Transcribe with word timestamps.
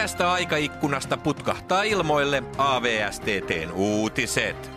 Tästä 0.00 0.32
aikaikkunasta 0.32 1.16
putkahtaa 1.16 1.82
ilmoille 1.82 2.42
AVSTTn 2.58 3.70
uutiset. 3.74 4.70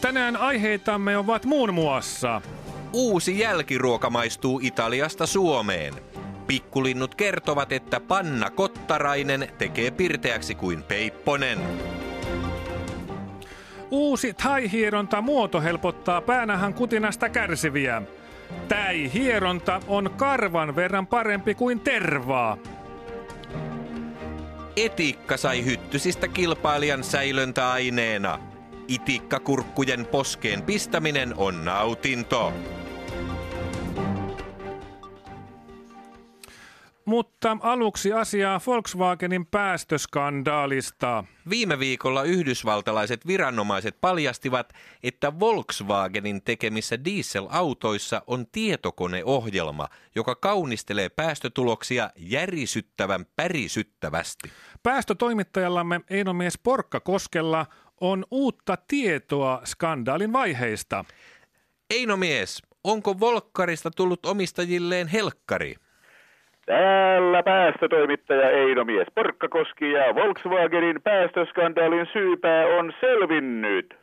Tänään 0.00 0.36
aiheitamme 0.36 1.16
ovat 1.18 1.44
muun 1.44 1.74
muassa 1.74 2.42
Uusi 2.92 3.38
jälkiruoka 3.38 4.10
maistuu 4.10 4.60
Italiasta 4.62 5.26
Suomeen. 5.26 5.94
Pikkulinnut 6.46 7.14
kertovat, 7.14 7.72
että 7.72 8.00
Panna 8.00 8.50
Kottarainen 8.50 9.48
tekee 9.58 9.90
pirteäksi 9.90 10.54
kuin 10.54 10.82
Peipponen. 10.82 11.58
Uusi 13.92 14.32
thai-hieronta 14.34 15.20
muoto 15.20 15.60
helpottaa 15.60 16.20
päänahan 16.20 16.74
kutinasta 16.74 17.28
kärsiviä. 17.28 18.02
Täi-hieronta 18.68 19.80
on 19.86 20.10
karvan 20.16 20.76
verran 20.76 21.06
parempi 21.06 21.54
kuin 21.54 21.80
tervaa. 21.80 22.56
Etiikka 24.76 25.36
sai 25.36 25.64
hyttysistä 25.64 26.28
kilpailijan 26.28 27.04
säilöntäaineena. 27.04 28.38
Itikkakurkkujen 28.88 30.06
poskeen 30.06 30.62
pistäminen 30.62 31.34
on 31.36 31.64
nautinto. 31.64 32.52
Mutta 37.04 37.56
aluksi 37.60 38.12
asiaa 38.12 38.60
Volkswagenin 38.66 39.46
päästöskandaalista. 39.46 41.24
Viime 41.50 41.78
viikolla 41.78 42.22
yhdysvaltalaiset 42.22 43.26
viranomaiset 43.26 43.96
paljastivat, 44.00 44.72
että 45.02 45.40
Volkswagenin 45.40 46.42
tekemissä 46.42 47.04
dieselautoissa 47.04 48.22
on 48.26 48.46
tietokoneohjelma, 48.52 49.88
joka 50.14 50.34
kaunistelee 50.34 51.08
päästötuloksia 51.08 52.10
järisyttävän 52.16 53.26
pärisyttävästi. 53.36 54.50
Päästötoimittajallamme 54.82 56.00
Einomies 56.10 56.58
Porkka 56.58 57.00
Koskella 57.00 57.66
on 58.00 58.24
uutta 58.30 58.78
tietoa 58.88 59.62
skandaalin 59.64 60.32
vaiheista. 60.32 61.04
Eino 61.90 62.16
mies, 62.16 62.62
onko 62.84 63.20
Volkkarista 63.20 63.90
tullut 63.90 64.26
omistajilleen 64.26 65.08
helkkari? 65.08 65.74
Täällä 66.66 67.42
päästötoimittaja 67.42 68.50
Einomies 68.50 69.06
Porkkakoski 69.14 69.92
ja 69.92 70.14
Volkswagenin 70.14 71.02
päästöskandaalin 71.02 72.06
syypää 72.12 72.66
on 72.66 72.92
selvinnyt. 73.00 73.94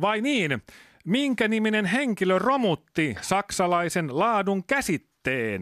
Vai 0.00 0.20
niin? 0.20 0.50
Minkä 1.06 1.48
niminen 1.48 1.84
henkilö 1.84 2.38
romutti 2.38 3.14
saksalaisen 3.20 4.18
laadun 4.18 4.62
käsitteen? 4.68 5.60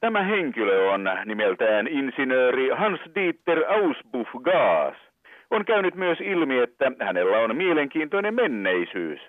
Tämä 0.00 0.22
henkilö 0.22 0.90
on 0.90 1.04
nimeltään 1.24 1.86
insinööri 1.86 2.68
Hans-Dieter 2.68 3.64
Auspuff-Gaas. 3.68 4.96
On 5.50 5.64
käynyt 5.64 5.94
myös 5.94 6.18
ilmi, 6.20 6.58
että 6.58 6.92
hänellä 7.00 7.38
on 7.38 7.56
mielenkiintoinen 7.56 8.34
menneisyys. 8.34 9.20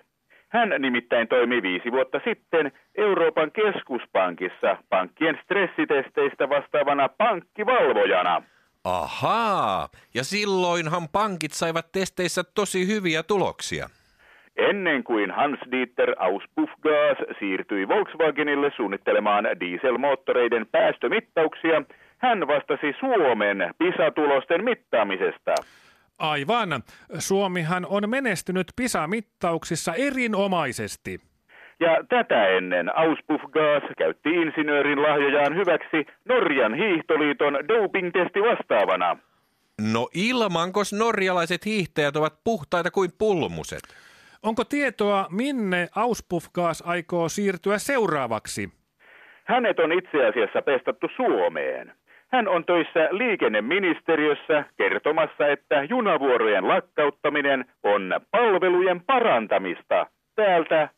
Hän 0.52 0.74
nimittäin 0.78 1.28
toimi 1.28 1.62
viisi 1.62 1.92
vuotta 1.92 2.20
sitten 2.24 2.72
Euroopan 2.94 3.50
keskuspankissa 3.52 4.76
pankkien 4.88 5.38
stressitesteistä 5.44 6.48
vastaavana 6.48 7.08
pankkivalvojana. 7.08 8.42
Ahaa, 8.84 9.88
ja 10.14 10.24
silloinhan 10.24 11.08
pankit 11.12 11.52
saivat 11.52 11.92
testeissä 11.92 12.42
tosi 12.54 12.86
hyviä 12.86 13.22
tuloksia. 13.22 13.86
Ennen 14.56 15.04
kuin 15.04 15.30
Hans-Dieter 15.30 16.14
Auspuffgas 16.18 17.18
siirtyi 17.38 17.88
Volkswagenille 17.88 18.72
suunnittelemaan 18.76 19.44
dieselmoottoreiden 19.60 20.66
päästömittauksia, 20.66 21.82
hän 22.18 22.46
vastasi 22.48 22.94
Suomen 23.00 23.74
PISA-tulosten 23.78 24.64
mittaamisesta. 24.64 25.54
Aivan. 26.20 26.82
Suomihan 27.18 27.86
on 27.86 28.10
menestynyt 28.10 28.66
PISA-mittauksissa 28.76 29.94
erinomaisesti. 29.94 31.20
Ja 31.80 32.04
tätä 32.08 32.48
ennen 32.48 32.96
Auspuffgas 32.96 33.82
käytti 33.98 34.30
insinöörin 34.30 35.02
lahjojaan 35.02 35.56
hyväksi 35.56 36.06
Norjan 36.24 36.74
hiihtoliiton 36.74 37.54
doping-testi 37.68 38.40
vastaavana. 38.40 39.16
No 39.92 40.08
ilmankos 40.14 40.92
norjalaiset 40.92 41.64
hiihtäjät 41.64 42.16
ovat 42.16 42.34
puhtaita 42.44 42.90
kuin 42.90 43.10
pulmuset? 43.18 43.82
Onko 44.42 44.64
tietoa, 44.64 45.26
minne 45.30 45.88
Auspuffgas 45.96 46.82
aikoo 46.86 47.28
siirtyä 47.28 47.78
seuraavaksi? 47.78 48.70
Hänet 49.44 49.78
on 49.78 49.92
itse 49.92 50.26
asiassa 50.26 50.62
pestattu 50.62 51.06
Suomeen. 51.16 51.92
Hän 52.32 52.48
on 52.48 52.64
töissä 52.64 53.08
liikenneministeriössä 53.10 54.64
kertomassa, 54.76 55.46
että 55.46 55.84
junavuorojen 55.84 56.68
lakkauttaminen 56.68 57.64
on 57.82 58.20
palvelujen 58.30 59.00
parantamista 59.00 60.06
täältä. 60.34 60.88